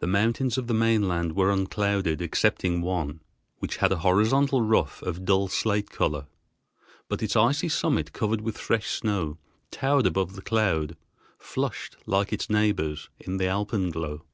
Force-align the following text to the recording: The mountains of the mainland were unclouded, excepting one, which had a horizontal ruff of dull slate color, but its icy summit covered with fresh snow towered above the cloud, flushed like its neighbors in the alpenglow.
The 0.00 0.08
mountains 0.08 0.58
of 0.58 0.66
the 0.66 0.74
mainland 0.74 1.36
were 1.36 1.52
unclouded, 1.52 2.20
excepting 2.20 2.80
one, 2.80 3.20
which 3.58 3.76
had 3.76 3.92
a 3.92 3.98
horizontal 3.98 4.62
ruff 4.62 5.00
of 5.02 5.24
dull 5.24 5.46
slate 5.46 5.90
color, 5.90 6.26
but 7.08 7.22
its 7.22 7.36
icy 7.36 7.68
summit 7.68 8.12
covered 8.12 8.40
with 8.40 8.58
fresh 8.58 8.88
snow 8.90 9.38
towered 9.70 10.06
above 10.08 10.34
the 10.34 10.42
cloud, 10.42 10.96
flushed 11.38 11.96
like 12.04 12.32
its 12.32 12.50
neighbors 12.50 13.08
in 13.20 13.36
the 13.36 13.46
alpenglow. 13.46 14.24